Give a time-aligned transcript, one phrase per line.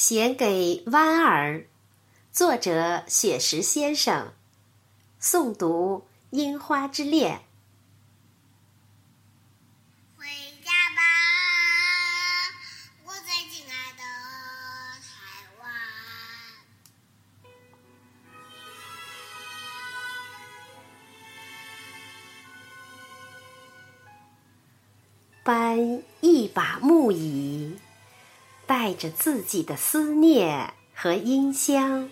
[0.00, 1.66] 写给弯儿，
[2.32, 4.32] 作者雪石先生，
[5.20, 7.36] 诵读《樱花之恋》。
[10.18, 10.24] 回
[10.64, 11.02] 家吧，
[13.04, 14.02] 我最亲爱的
[15.04, 15.12] 台
[15.60, 15.68] 湾。
[25.44, 27.78] 搬一把木椅。
[28.70, 32.08] 带着自己的思念和音香，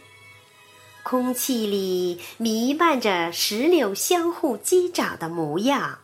[1.05, 6.01] 空气里弥漫着石榴相互击掌的模样。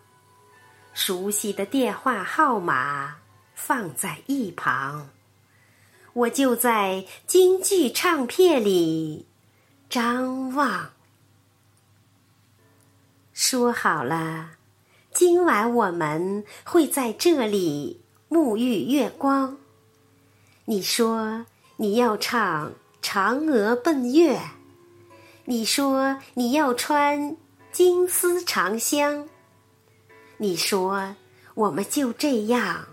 [0.93, 3.17] 熟悉的电话号码
[3.57, 5.11] 放在一旁，
[6.13, 9.27] 我就在京剧唱片里
[9.91, 10.93] 张望。
[13.33, 14.51] 说好了，
[15.13, 19.59] 今晚我们会在这里沐浴月光。
[20.67, 21.45] 你说
[21.77, 22.71] 你要唱
[23.03, 24.39] 《嫦娥奔月》，
[25.45, 27.37] 你说你要穿
[27.71, 29.29] 金丝长香，
[30.39, 31.17] 你说
[31.53, 32.87] 我们就这样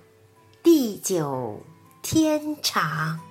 [0.62, 1.62] 地久
[2.02, 3.22] 天长。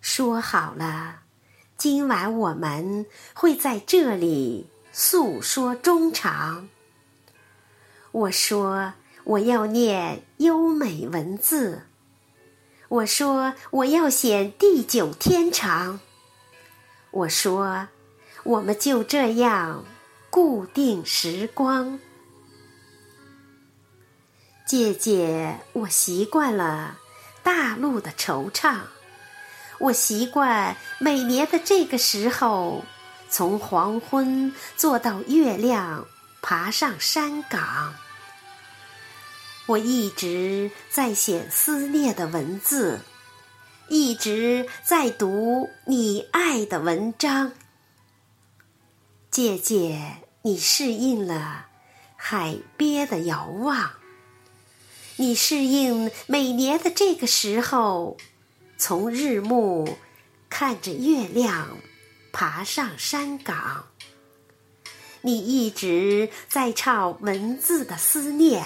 [0.00, 1.22] 说好了，
[1.76, 3.04] 今晚我们
[3.34, 6.68] 会在这里诉说衷肠。
[8.12, 8.92] 我说
[9.24, 11.82] 我要念优美文字。
[12.88, 16.00] 我说我要写地久天长。
[17.10, 17.88] 我说，
[18.44, 19.84] 我们就这样
[20.30, 21.98] 固定时光。
[24.66, 26.98] 姐姐，我习惯了
[27.42, 28.80] 大陆的惆怅，
[29.78, 32.84] 我习惯每年的这个时候，
[33.30, 36.06] 从黄昏坐到月亮，
[36.42, 37.94] 爬上山岗。
[39.66, 43.00] 我一直在写思念的文字，
[43.88, 47.50] 一直在读你爱的文章。
[49.28, 51.66] 姐姐，你适应了
[52.14, 53.90] 海边的遥望，
[55.16, 58.16] 你适应每年的这个时候，
[58.78, 59.98] 从日暮
[60.48, 61.76] 看着月亮
[62.32, 63.86] 爬上山岗。
[65.22, 68.64] 你一直在唱文字的思念。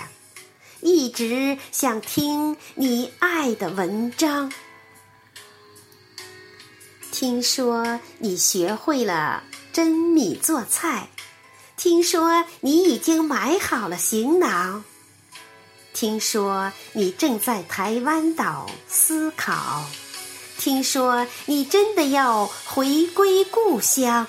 [0.83, 4.53] 一直想听你爱的文章。
[7.13, 9.43] 听说你学会了
[9.73, 11.09] 蒸米做菜，
[11.77, 14.85] 听说你已经买好了行囊，
[15.93, 19.85] 听说你正在台湾岛思考，
[20.59, 24.27] 听说你真的要回归故乡。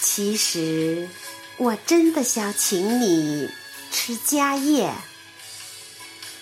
[0.00, 1.08] 其实，
[1.56, 3.48] 我真的想请你。
[3.90, 4.94] 吃家宴。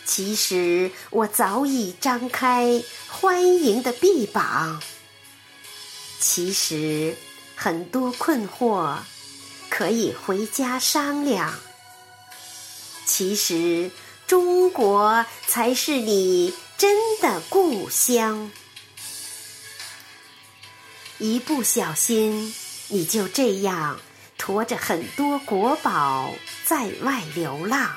[0.04, 4.80] 其实我早已张开欢迎的臂膀。
[6.20, 7.16] 其实
[7.54, 8.98] 很多困惑
[9.68, 11.54] 可以回家商量。
[13.04, 13.90] 其实
[14.26, 18.50] 中国才是你真的故乡。
[21.18, 22.54] 一不小心，
[22.88, 23.98] 你就这样。
[24.38, 27.96] 驮着很多国宝在外流浪，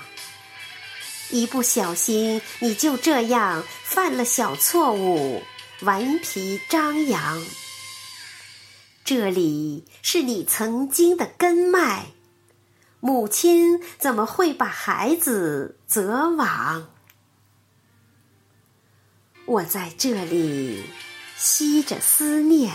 [1.29, 5.43] 一不小心你就这样犯了小错误，
[5.81, 7.45] 顽皮张扬。
[9.03, 12.07] 这里是你曾经的根脉，
[12.99, 16.89] 母亲怎么会把孩子责往？
[19.45, 20.83] 我在这里
[21.35, 22.71] 吸着思念。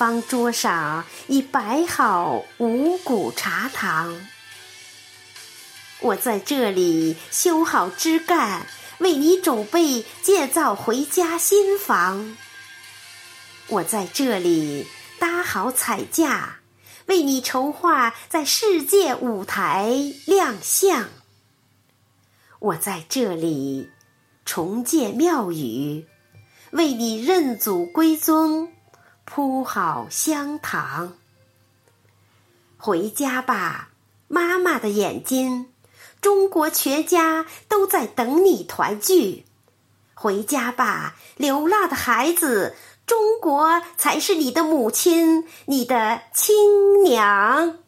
[0.00, 4.18] 方桌上已摆好五谷茶糖，
[6.00, 8.66] 我在这里修好枝干，
[9.00, 12.34] 为你准备建造回家新房。
[13.66, 14.86] 我在这里
[15.18, 16.60] 搭好彩架，
[17.04, 19.94] 为你筹划在世界舞台
[20.24, 21.10] 亮相。
[22.58, 23.90] 我在这里
[24.46, 26.06] 重建庙宇，
[26.70, 28.72] 为你认祖归宗。
[29.32, 31.12] 铺好香糖，
[32.78, 33.90] 回家吧，
[34.26, 35.68] 妈妈的眼睛，
[36.20, 39.44] 中国全家都在等你团聚。
[40.14, 42.74] 回家吧，流浪的孩子，
[43.06, 47.78] 中国才是你的母亲，你的亲娘。